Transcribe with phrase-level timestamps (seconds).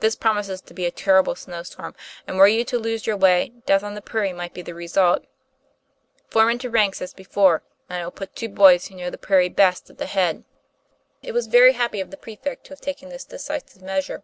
[0.00, 1.94] This promises to be a terrible snow storm,
[2.26, 5.26] and were you to lose your way, death on the prairie might be the result.
[6.30, 9.50] Form into ranks as before and I will put two boys who know the prairie
[9.50, 11.28] best at the head." 250 TOM PLA YFAIR.
[11.28, 14.22] It was very happy of the prefect to have taken this decisive measure.